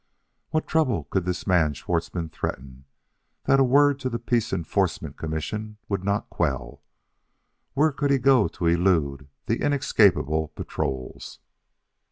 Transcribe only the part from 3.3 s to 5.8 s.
that a word to the Peace Enforcement Commission